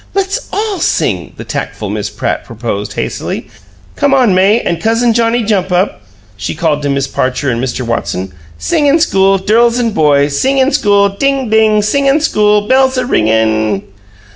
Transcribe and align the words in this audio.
"Let's 0.15 0.47
ALL 0.51 0.79
sing," 0.79 1.33
the 1.37 1.43
tactful 1.43 1.91
Miss 1.91 2.09
Pratt 2.09 2.43
proposed, 2.43 2.93
hastily. 2.93 3.51
"Come 3.95 4.15
on, 4.15 4.33
May 4.33 4.59
and 4.59 4.81
Cousin 4.81 5.13
Johnnie 5.13 5.43
Jump 5.43 5.71
Up," 5.71 6.01
she 6.35 6.55
called 6.55 6.81
to 6.81 6.89
Miss 6.89 7.05
Parcher 7.05 7.51
and 7.51 7.63
Mr. 7.63 7.81
Watson. 7.85 8.33
"Singin' 8.57 8.99
school, 8.99 9.37
dirls 9.37 9.77
an' 9.79 9.91
boys! 9.91 10.39
Singin' 10.41 10.71
school! 10.71 11.07
Ding, 11.09 11.51
ding! 11.51 11.83
Singin' 11.83 12.19
school 12.19 12.61
bell's 12.67 12.97
a 12.97 13.05
wingin'!" 13.05 13.83